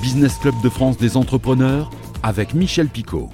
[0.00, 1.90] Business Club de France des entrepreneurs
[2.22, 3.28] avec Michel Picot.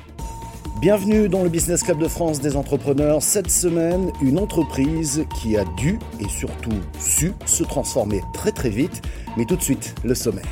[0.80, 3.22] Bienvenue dans le Business Club de France des entrepreneurs.
[3.22, 9.00] Cette semaine, une entreprise qui a dû et surtout su se transformer très très vite.
[9.36, 10.44] Mais tout de suite, le sommaire.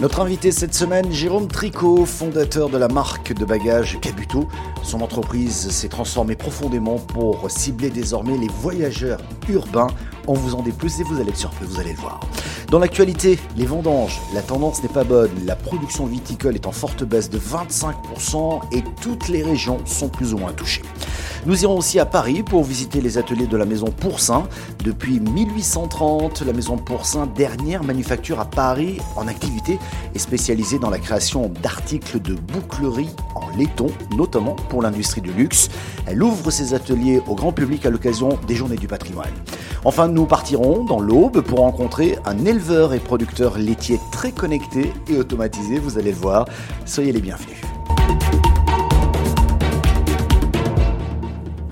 [0.00, 4.48] Notre invité cette semaine, Jérôme Tricot, fondateur de la marque de bagages Cabuto.
[4.82, 9.88] Son entreprise s'est transformée profondément pour cibler désormais les voyageurs urbains.
[10.26, 12.20] On vous en dit plus et vous allez être surpris, vous allez le voir.
[12.70, 15.30] Dans l'actualité, les vendanges, la tendance n'est pas bonne.
[15.44, 20.34] La production viticole est en forte baisse de 25% et toutes les régions sont plus
[20.34, 20.82] ou moins touchées.
[21.46, 24.46] Nous irons aussi à Paris pour visiter les ateliers de la maison Pourcin.
[24.84, 29.78] Depuis 1830, la maison Pourcin, dernière manufacture à Paris en activité,
[30.14, 35.68] est spécialisée dans la création d'articles de bouclerie en laiton, notamment pour l'industrie du luxe.
[36.06, 39.32] Elle ouvre ses ateliers au grand public à l'occasion des Journées du patrimoine.
[39.84, 45.16] Enfin, nous partirons dans l'Aube pour rencontrer un éleveur et producteur laitier très connecté et
[45.16, 46.46] automatisé, vous allez le voir.
[46.84, 47.69] Soyez les bienvenus.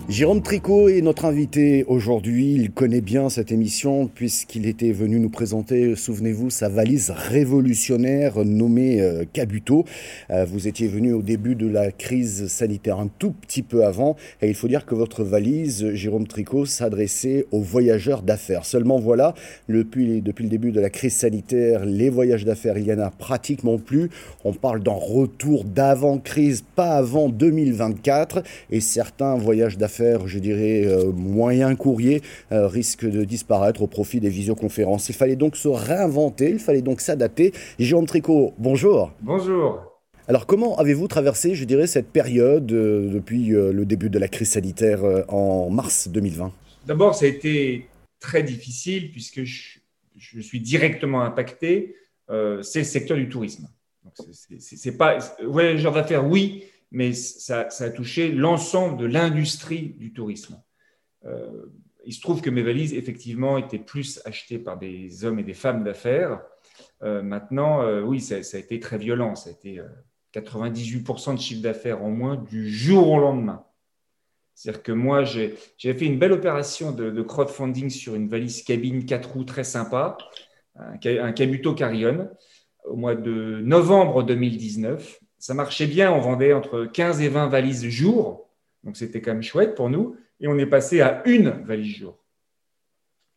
[0.09, 2.55] Jérôme Tricot est notre invité aujourd'hui.
[2.55, 9.03] Il connaît bien cette émission puisqu'il était venu nous présenter, souvenez-vous, sa valise révolutionnaire nommée
[9.03, 9.85] euh, Cabuto.
[10.31, 14.17] Euh, vous étiez venu au début de la crise sanitaire, un tout petit peu avant,
[14.41, 18.65] et il faut dire que votre valise, Jérôme Tricot, s'adressait aux voyageurs d'affaires.
[18.65, 19.35] Seulement voilà,
[19.69, 23.77] depuis, le début de la crise sanitaire, les voyages d'affaires, il y en a pratiquement
[23.77, 24.09] plus.
[24.43, 31.13] On parle d'un retour d'avant-crise, pas avant 2024, et certains voyages d'affaires je dirais, euh,
[31.13, 35.09] moyen courrier, euh, risque de disparaître au profit des visioconférences.
[35.09, 37.53] Il fallait donc se réinventer, il fallait donc s'adapter.
[37.79, 39.13] Jérôme Tricot, bonjour.
[39.21, 39.81] Bonjour.
[40.27, 44.51] Alors comment avez-vous traversé, je dirais, cette période euh, depuis le début de la crise
[44.51, 46.53] sanitaire en mars 2020
[46.87, 47.89] D'abord, ça a été
[48.21, 49.79] très difficile puisque je,
[50.41, 51.95] suis directement impacté.
[52.29, 53.69] c'est le secteur du tourisme.
[54.59, 60.63] C'est pas voyageurs d'affaires, oui, mais ça, a touché l'ensemble de l'industrie du tourisme.
[61.25, 61.67] Euh,
[62.05, 65.55] il se trouve que mes valises, effectivement, étaient plus achetées par des hommes et des
[65.55, 66.41] femmes d'affaires.
[67.03, 69.35] Euh, maintenant, euh, oui, ça, a été très violent.
[69.35, 69.83] Ça a été
[70.35, 73.65] 98% de chiffre d'affaires en moins du jour au lendemain.
[74.55, 79.33] C'est-à-dire que moi, j'ai fait une belle opération de, crowdfunding sur une valise cabine 4
[79.33, 80.17] roues très sympa,
[80.77, 82.29] un, un Cabuto Carrion,
[82.85, 86.13] au mois de novembre 2019 ça marchait bien.
[86.13, 88.49] On vendait entre 15 et 20 valises jour.
[88.85, 90.17] Donc, c'était quand même chouette pour nous.
[90.41, 92.19] Et on est passé à une valise jour.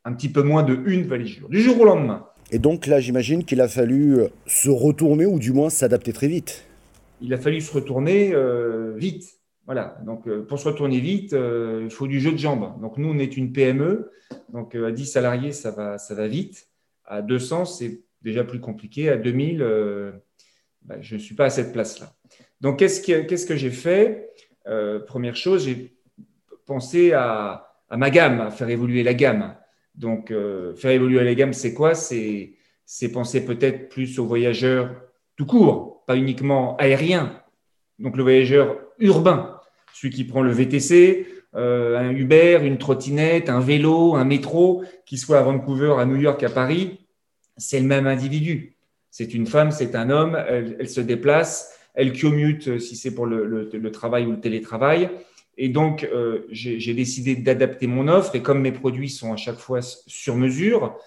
[0.05, 2.27] Un petit peu moins de une valise jour, du jour au lendemain.
[2.51, 6.27] Et donc là, j'imagine qu'il a fallu euh, se retourner ou du moins s'adapter très
[6.27, 6.65] vite.
[7.21, 9.39] Il a fallu se retourner euh, vite.
[9.65, 9.97] Voilà.
[10.05, 12.73] Donc, euh, pour se retourner vite, il faut du jeu de jambes.
[12.81, 14.11] Donc, nous, on est une PME.
[14.51, 16.67] Donc, à 10 salariés, ça va, ça va vite.
[17.05, 19.09] À 200, c'est déjà plus compliqué.
[19.09, 19.63] À 2000,
[20.91, 22.13] ben, je ne suis pas à cette place-là.
[22.59, 23.01] Donc, qu'est-ce
[23.45, 24.29] que, j'ai fait?
[24.67, 25.95] Euh, Première chose, j'ai
[26.65, 29.55] pensé à, ma gamme, à faire évoluer la gamme.
[29.95, 31.95] Donc, euh, faire évoluer la gamme, c'est quoi?
[31.95, 32.57] C'est,
[33.13, 34.93] penser peut-être plus aux voyageurs
[35.37, 37.41] tout court, pas uniquement aériens.
[37.97, 39.59] Donc, le voyageur urbain,
[39.93, 41.25] celui qui prend le VTC,
[41.55, 46.17] euh, un Uber, une trottinette, un vélo, un métro, qui soit à Vancouver, à New
[46.17, 46.99] York, à Paris,
[47.55, 48.75] c'est le même individu.
[49.11, 53.25] C'est une femme, c'est un homme, elle, se déplace, elle commute euh, si c'est pour
[53.25, 55.09] le, travail ou le télétravail.
[55.57, 58.33] Et donc, euh, j'ai décidé d'adapter mon offre.
[58.35, 60.97] Et comme mes produits sont à chaque fois sur mesure,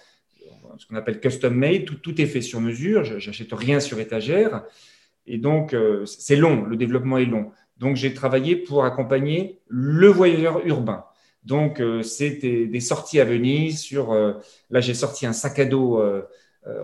[0.76, 3.04] ce qu'on appelle custom made, tout, est fait sur mesure.
[3.04, 4.64] J'achète rien sur étagère.
[5.26, 7.52] Et donc, euh, c'est long, le développement est long.
[7.78, 11.06] Donc, j'ai travaillé pour accompagner le voyageur urbain.
[11.44, 13.80] Donc, c'était des sorties à Venise.
[13.80, 14.14] Sur,
[14.70, 16.22] là, j'ai sorti un sac à dos euh,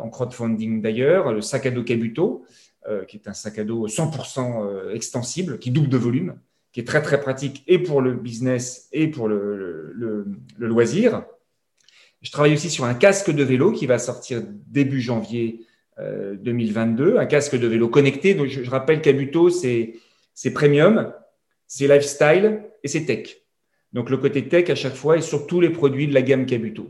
[0.01, 2.45] en crowdfunding d'ailleurs, le sac à dos Cabuto,
[2.89, 6.39] euh, qui est un sac à dos 100% euh, extensible, qui double de volume,
[6.73, 10.25] qui est très très pratique et pour le business et pour le,
[10.57, 11.25] loisir.
[12.23, 15.67] Je travaille aussi sur un casque de vélo qui va sortir début janvier
[15.99, 18.33] 2022, un casque de vélo connecté.
[18.33, 20.01] Donc je, rappelle Cabuto, c'est
[20.55, 21.13] premium,
[21.67, 23.43] c'est lifestyle et c'est tech.
[23.93, 26.47] Donc le côté tech à chaque fois et sur tous les produits de la gamme
[26.47, 26.89] Cabuto.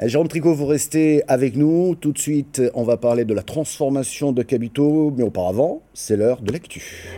[0.00, 1.96] Jérôme Tricot, vous restez avec nous.
[1.96, 6.40] Tout de suite, on va parler de la transformation de Cabito, mais auparavant, c'est l'heure
[6.40, 7.16] de l'actu.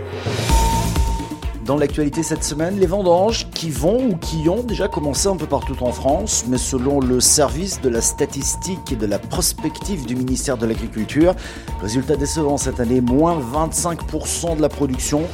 [1.67, 5.47] Dans l'actualité cette semaine, les vendanges qui vont ou qui ont déjà commencé un peu
[5.47, 10.17] partout en France, mais selon le service de la statistique et de la prospective du
[10.17, 11.35] ministère de l'Agriculture,
[11.83, 15.25] résultat décevant cette année, moins 25% de la production.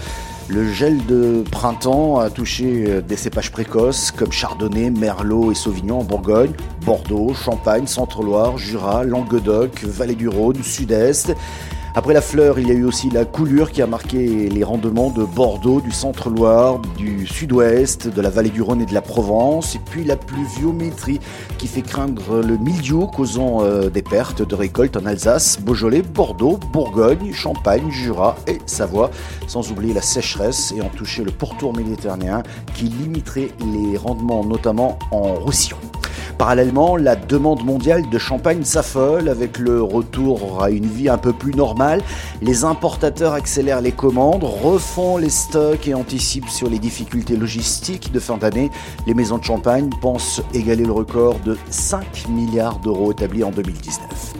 [0.48, 6.04] Le gel de printemps a touché des cépages précoces comme Chardonnay, Merlot et Sauvignon en
[6.04, 6.52] Bourgogne,
[6.84, 11.34] Bordeaux, Champagne, Centre-Loire, Jura, Languedoc, Vallée du Rhône, Sud-Est.
[11.98, 15.08] Après la fleur, il y a eu aussi la coulure qui a marqué les rendements
[15.08, 19.76] de Bordeaux, du centre-Loire, du sud-ouest, de la vallée du Rhône et de la Provence,
[19.76, 21.20] et puis la pluviométrie
[21.56, 26.60] qui fait craindre le mildiou causant euh, des pertes de récolte en Alsace, Beaujolais, Bordeaux,
[26.70, 29.10] Bourgogne, Champagne, Jura et Savoie,
[29.46, 32.42] sans oublier la sécheresse et en toucher le pourtour méditerranéen
[32.74, 35.78] qui limiterait les rendements notamment en Roussillon.
[36.38, 41.32] Parallèlement, la demande mondiale de champagne s'affole avec le retour à une vie un peu
[41.32, 42.02] plus normale.
[42.42, 48.20] Les importateurs accélèrent les commandes, refont les stocks et anticipent sur les difficultés logistiques de
[48.20, 48.70] fin d'année.
[49.06, 54.35] Les maisons de champagne pensent égaler le record de 5 milliards d'euros établi en 2019.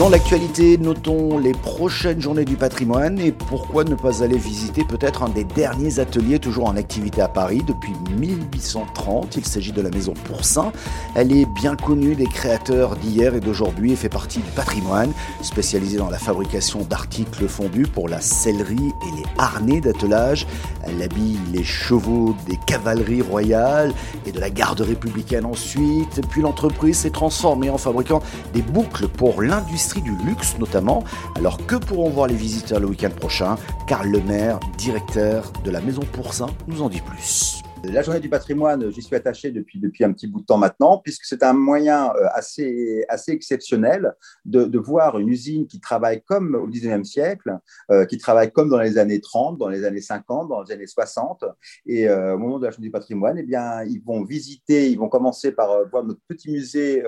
[0.00, 5.24] Dans l'actualité, notons les prochaines journées du patrimoine et pourquoi ne pas aller visiter peut-être
[5.24, 9.36] un des derniers ateliers toujours en activité à Paris depuis 1830.
[9.36, 10.72] Il s'agit de la maison Pourcin.
[11.14, 15.12] Elle est bien connue des créateurs d'hier et d'aujourd'hui et fait partie du patrimoine,
[15.42, 20.46] spécialisée dans la fabrication d'articles fondus pour la sellerie et les harnais d'attelage.
[20.82, 23.92] Elle habille les chevaux des cavaleries royales
[24.24, 26.22] et de la garde républicaine ensuite.
[26.30, 28.22] Puis l'entreprise s'est transformée en fabriquant
[28.54, 31.02] des boucles pour l'industrie du luxe notamment.
[31.36, 33.56] Alors que pourront voir les visiteurs le week-end prochain?
[33.86, 37.62] Carl Lemaire, directeur de la Maison Pourcin, nous en dit plus.
[37.84, 40.98] La journée du patrimoine, j'y suis attaché depuis, depuis un petit bout de temps maintenant,
[40.98, 46.54] puisque c'est un moyen euh, assez, assez exceptionnel de, voir une usine qui travaille comme
[46.54, 47.58] au 19e siècle,
[47.90, 50.86] euh, qui travaille comme dans les années 30, dans les années 50, dans les années
[50.86, 51.44] 60.
[51.86, 54.98] Et euh, au moment de la journée du patrimoine, eh bien, ils vont visiter, ils
[54.98, 57.02] vont commencer par voir notre petit musée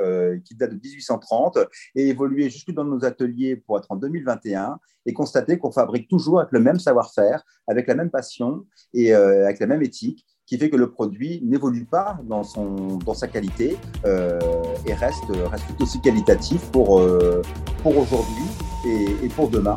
[0.45, 1.59] qui date de 1830
[1.95, 6.41] et évoluer jusque dans nos ateliers pour être en 2021 et constater qu'on fabrique toujours
[6.41, 10.71] avec le même savoir-faire, avec la même passion et avec la même éthique qui fait
[10.71, 14.39] que le produit n'évolue pas dans, son, dans sa qualité euh,
[14.87, 17.43] et reste, reste tout aussi qualitatif pour, euh,
[17.83, 18.45] pour aujourd'hui
[18.87, 19.77] et, et pour demain.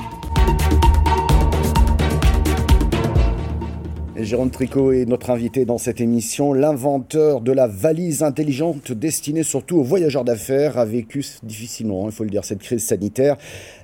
[4.18, 6.54] Jérôme Tricot est notre invité dans cette émission.
[6.54, 12.24] L'inventeur de la valise intelligente destinée surtout aux voyageurs d'affaires a vécu difficilement, il faut
[12.24, 13.36] le dire, cette crise sanitaire.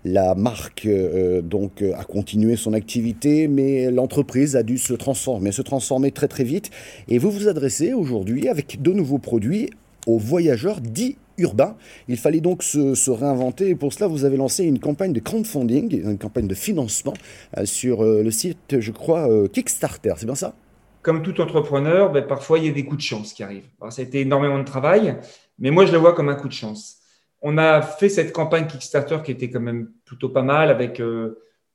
[0.06, 5.62] La marque euh, donc a continué son activité, mais l'entreprise a dû se transformer, se
[5.62, 6.72] transformer très très vite.
[7.10, 9.70] Et vous vous adressez aujourd'hui avec de nouveaux produits
[10.08, 11.76] aux voyageurs dits urbain.
[12.08, 16.18] Il fallait donc se, réinventer pour cela, vous avez lancé une campagne de crowdfunding, une
[16.18, 17.14] campagne de financement
[17.58, 20.14] euh, sur euh, le site, je crois, euh, Kickstarter.
[20.18, 20.54] C'est bien ça?
[21.02, 23.68] Comme tout entrepreneur, ben, parfois il y a des coups de chance qui arrivent.
[23.90, 25.18] ça a été énormément de travail,
[25.58, 26.98] mais moi je le vois comme un coup de chance.
[27.42, 31.02] On a fait cette campagne Kickstarter qui était quand même plutôt pas mal avec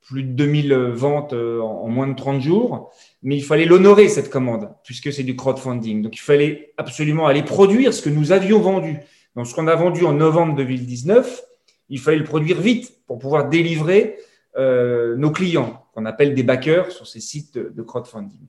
[0.01, 2.93] plus de 2000 ventes en moins de 30 jours,
[3.27, 6.01] mais il fallait l'honorer cette commande puisque c'est du crowdfunding.
[6.01, 9.01] Donc il fallait absolument aller produire ce que nous avions vendu.
[9.35, 11.43] Donc, ce qu'on a vendu en novembre 2019,
[11.91, 14.17] il fallait le produire vite pour pouvoir délivrer
[14.57, 18.47] euh, nos clients, qu'on appelle des backers sur ces sites de, crowdfunding.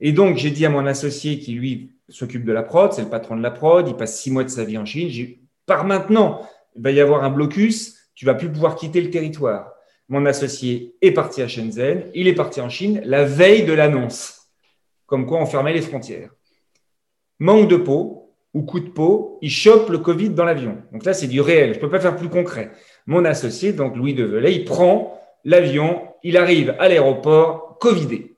[0.00, 3.08] Et donc, j'ai dit à mon associé qui, lui, s'occupe de la prod, c'est le
[3.08, 5.84] patron de la prod, il passe six mois de sa vie en Chine, j'ai par
[5.84, 6.42] maintenant,
[6.76, 9.72] il va y avoir un blocus, tu vas plus pouvoir quitter le territoire.
[10.10, 14.48] Mon associé est parti à Shenzhen, il est parti en Chine la veille de l'annonce,
[15.06, 16.30] comme quoi on fermait les frontières.
[17.38, 20.78] Manque de peau, ou coup de peau, il chope le Covid dans l'avion.
[20.92, 21.74] Donc là, c'est du réel.
[21.74, 22.72] Je ne peux pas faire plus concret.
[23.06, 28.34] Mon associé, donc Louis Develay, il prend l'avion, il arrive à l'aéroport Covidé.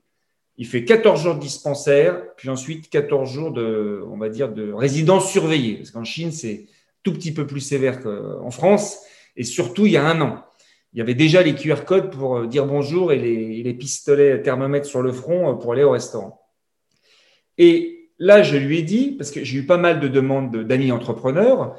[0.57, 4.71] Il fait 14 jours de dispensaire, puis ensuite 14 jours de, on va dire, de
[4.71, 5.77] résidence surveillée.
[5.77, 6.67] Parce qu'en Chine, c'est
[7.01, 8.99] tout petit peu plus sévère qu'en France.
[9.35, 10.43] Et surtout, il y a un an.
[10.93, 14.85] Il y avait déjà les QR codes pour euh, dire bonjour et les, pistolets thermomètres
[14.85, 16.41] sur le front euh, pour aller au restaurant.
[17.57, 20.91] Et là, je lui ai dit, parce que j'ai eu pas mal de demandes d'amis
[20.91, 21.75] entrepreneurs,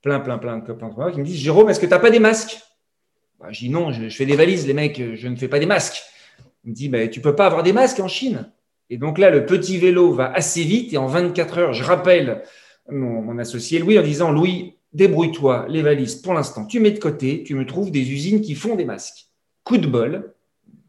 [0.00, 2.10] plein, plein, plein de copains entrepreneurs qui me disent Jérôme, est-ce que tu n'as pas
[2.10, 2.60] des masques?
[3.40, 5.66] Bah, Je dis non, je, fais des valises, les mecs, je ne fais pas des
[5.66, 6.02] masques.
[6.64, 8.52] Il me dit bah, Tu ne peux pas avoir des masques en Chine?
[8.90, 12.42] Et donc là, le petit vélo va assez vite et en 24 heures, je rappelle
[12.90, 17.42] mon associé Louis en disant Louis, débrouille-toi, les valises, pour l'instant, tu mets de côté,
[17.44, 19.26] tu me trouves des usines qui font des masques.
[19.64, 20.34] Coup de bol,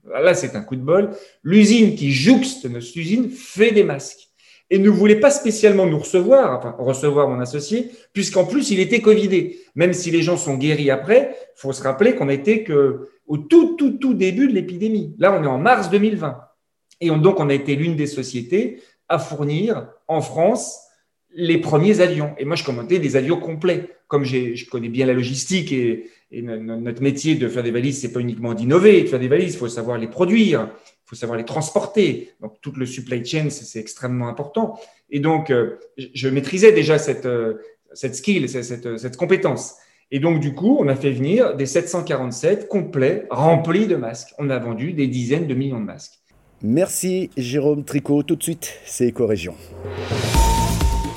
[0.06, 1.12] là c'est un coup de bol,
[1.44, 4.30] l'usine qui jouxte notre usine fait des masques
[4.70, 9.02] et ne voulait pas spécialement nous recevoir, enfin recevoir mon associé, puisqu'en plus il était
[9.02, 9.60] covidé.
[9.76, 13.76] Même si les gens sont guéris après, faut se rappeler qu'on était que au tout
[13.76, 15.16] tout tout début de l'épidémie.
[15.20, 16.40] Là, on est en mars 2020
[17.02, 20.80] et donc on a été l'une des sociétés à fournir en France
[21.36, 22.34] les premiers avions.
[22.38, 23.90] Et moi, je commentais des avions complets.
[24.08, 28.20] Comme je connais bien la logistique et, notre métier de faire des valises, c'est pas
[28.20, 31.46] uniquement d'innover, de faire des valises, il faut savoir les produire, il faut savoir les
[31.46, 32.32] transporter.
[32.42, 34.80] Donc, tout le supply chain, c'est extrêmement important.
[35.12, 37.60] Et donc, euh, je maîtrisais déjà cette, euh,
[37.94, 39.76] cette skill, cette, cette, compétence.
[40.10, 44.34] Et donc, du coup, on a fait venir des 747 complets, remplis de masques.
[44.40, 46.20] On a vendu des dizaines de millions de masques.
[46.64, 48.24] Merci Jérôme Tricot.
[48.24, 49.54] Tout de suite, c'est Éco-Région.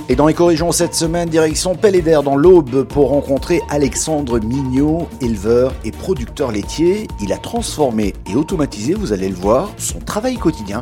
[0.09, 5.91] Et dans Éco-Région cette semaine, direction Pellédère dans l'Aube pour rencontrer Alexandre Mignot, éleveur et
[5.91, 7.09] producteur laitier.
[7.21, 10.81] Il a transformé et automatisé, vous allez le voir, son travail quotidien.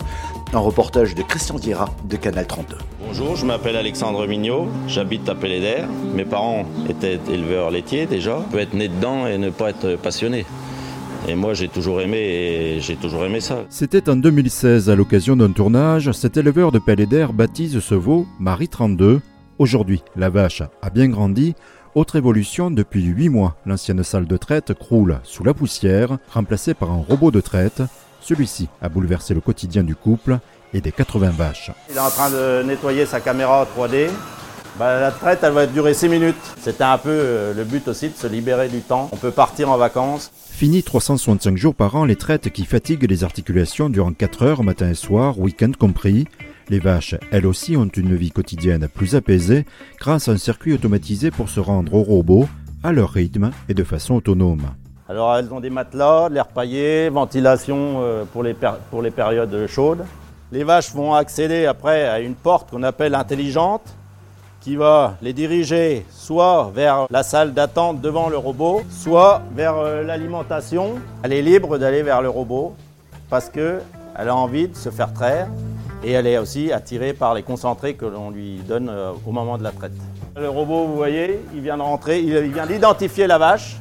[0.53, 2.77] Un reportage de Christian Diera de Canal 32.
[3.07, 5.89] Bonjour, je m'appelle Alexandre Mignot, j'habite à Pellédère.
[6.15, 8.41] Mes parents étaient éleveurs laitiers déjà.
[8.47, 10.45] On peut être né dedans et ne pas être passionné.
[11.27, 13.65] Et moi, j'ai toujours aimé j'ai toujours aimé ça.
[13.71, 18.69] C'était en 2016, à l'occasion d'un tournage, cet éleveur de Pellédère baptise ce veau Marie
[18.69, 19.21] 32.
[19.59, 21.55] Aujourd'hui, la vache a bien grandi.
[21.95, 26.91] Autre évolution, depuis 8 mois, l'ancienne salle de traite croule sous la poussière, remplacée par
[26.91, 27.83] un robot de traite.
[28.21, 30.39] Celui-ci a bouleversé le quotidien du couple
[30.75, 31.71] et des 80 vaches.
[31.91, 34.09] Il est en train de nettoyer sa caméra 3D
[34.77, 36.35] bah, la traite, elle va durer 6 minutes.
[36.61, 39.09] C'était un peu euh, le but aussi de se libérer du temps.
[39.13, 40.33] On peut partir en vacances.
[40.57, 44.89] Fini 365 jours par an les traites qui fatiguent les articulations durant 4 heures matin
[44.89, 46.29] et soir, week-end compris.
[46.69, 49.67] Les vaches, elles aussi, ont une vie quotidienne plus apaisée
[49.99, 52.47] grâce à un circuit automatisé pour se rendre au robot
[52.85, 54.63] à leur rythme et de façon autonome.
[55.09, 60.05] Alors elles ont des matelas, l'air paillé, ventilation euh, pour les périodes chaudes.
[60.53, 63.97] Les vaches vont accéder après à une porte qu'on appelle intelligente
[64.65, 70.03] qui va les diriger soit vers la salle d'attente devant le robot, soit vers euh,
[70.03, 70.95] l'alimentation.
[71.23, 72.75] Elle est libre d'aller vers le robot
[73.29, 73.83] parce qu'elle
[74.17, 75.49] a envie de se faire traire
[76.03, 79.59] et elle est aussi attirée par les concentrés que l'on lui donne euh, au moment
[79.59, 79.93] de la traite.
[80.35, 83.77] Le robot, vous voyez, il vient de rentrer, il vient d'identifier la vache.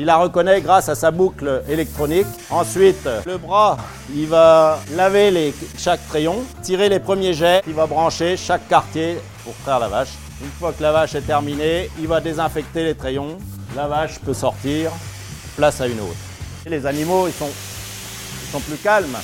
[0.00, 2.26] Il la reconnaît grâce à sa boucle électronique.
[2.48, 3.76] Ensuite, le bras,
[4.14, 9.54] il va laver chaque crayon, tirer les premiers jets, il va brancher chaque quartier pour
[9.62, 10.14] traire la vache.
[10.42, 13.36] Une fois que la vache est terminée, il va désinfecter les trayons.
[13.76, 14.90] La vache peut sortir,
[15.54, 16.16] place à une autre.
[16.64, 19.18] les animaux, ils sont plus calmes.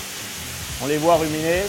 [0.85, 1.63] On les voit ruminer,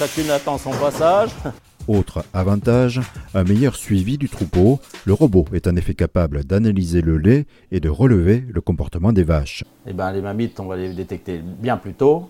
[0.00, 1.30] chacune attend son passage.
[1.88, 3.00] Autre avantage,
[3.34, 4.78] un meilleur suivi du troupeau.
[5.04, 9.24] Le robot est en effet capable d'analyser le lait et de relever le comportement des
[9.24, 9.64] vaches.
[9.88, 12.28] Eh ben, les mammites, on va les détecter bien plus tôt.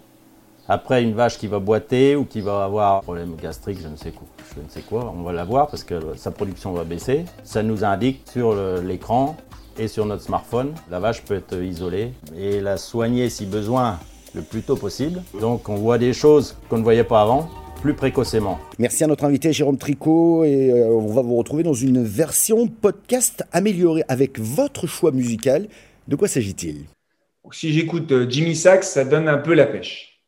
[0.69, 3.97] Après, une vache qui va boiter ou qui va avoir un problème gastrique, je ne
[3.97, 6.85] sais quoi, je ne sais quoi on va la voir parce que sa production va
[6.85, 7.27] baisser.
[7.45, 9.37] Ça nous indique sur l'écran
[9.77, 10.73] et sur notre smartphone.
[10.91, 13.99] La vache peut être isolée et la soigner si besoin
[14.35, 15.23] le plus tôt possible.
[15.41, 17.51] Donc on voit des choses qu'on ne voyait pas avant
[17.83, 18.61] plus précocement.
[18.79, 22.69] Merci à notre invité Jérôme Tricot et euh, on va vous retrouver dans une version
[22.69, 25.67] podcast améliorée avec votre choix musical.
[26.07, 26.85] De quoi s'agit-il?
[27.51, 30.23] Si j'écoute euh, Jimmy Sachs, ça donne un peu la pêche.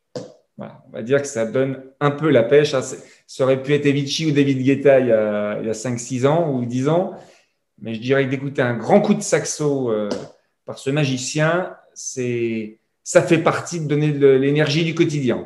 [0.59, 2.75] on va dire que ça donne un peu la pêche.
[3.25, 6.65] Ça aurait pu être Avicii ou David Guetta il y a, a 5-6 ans ou
[6.65, 7.13] 10 ans.
[7.81, 10.09] Mais je dirais que d'écouter un grand coup de saxo euh,
[10.65, 15.45] par ce magicien, c'est ça fait partie de donner de l'énergie du quotidien.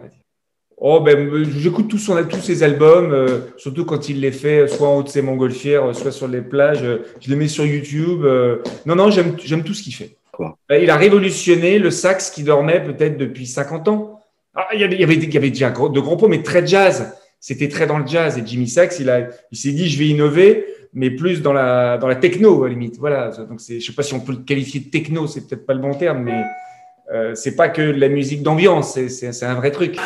[0.82, 5.00] Oh, ben, j'écoute tous, tous ses albums, euh, surtout quand il les fait, soit en
[5.00, 6.86] haut de ses montgolfières, soit sur les plages.
[7.20, 8.24] je les mets sur YouTube.
[8.24, 8.64] Euh.
[8.86, 10.16] non, non, j'aime, j'aime tout ce qu'il fait.
[10.70, 14.22] Ben, il a révolutionné le sax qui dormait peut-être depuis 50 ans.
[14.56, 16.44] Ah, il, y avait, il, y avait, il y avait déjà de gros pots, mais
[16.44, 17.14] très jazz.
[17.42, 18.38] C'était très dans le jazz.
[18.38, 21.98] Et Jimmy Sax, il, a, il s'est dit, je vais innover, mais plus dans la,
[21.98, 22.98] dans la techno, à la limite.
[23.00, 23.32] Voilà.
[23.50, 25.74] Donc, c'est, je sais pas si on peut le qualifier de techno, c'est peut-être pas
[25.74, 26.42] le bon terme, mais
[27.12, 29.98] euh, c'est pas que la musique d'ambiance, c'est un vrai truc.